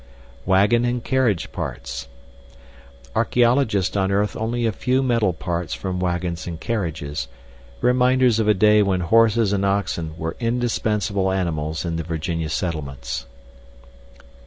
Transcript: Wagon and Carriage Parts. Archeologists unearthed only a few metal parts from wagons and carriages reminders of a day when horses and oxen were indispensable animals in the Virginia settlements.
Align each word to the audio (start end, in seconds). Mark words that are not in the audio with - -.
Wagon 0.47 0.83
and 0.83 1.03
Carriage 1.03 1.51
Parts. 1.51 2.07
Archeologists 3.15 3.95
unearthed 3.95 4.35
only 4.35 4.65
a 4.65 4.71
few 4.71 5.03
metal 5.03 5.31
parts 5.31 5.75
from 5.75 5.99
wagons 5.99 6.47
and 6.47 6.59
carriages 6.59 7.27
reminders 7.81 8.39
of 8.39 8.47
a 8.47 8.55
day 8.55 8.81
when 8.81 9.01
horses 9.01 9.53
and 9.53 9.63
oxen 9.63 10.17
were 10.17 10.35
indispensable 10.39 11.31
animals 11.31 11.85
in 11.85 11.97
the 11.97 12.03
Virginia 12.03 12.49
settlements. 12.49 13.27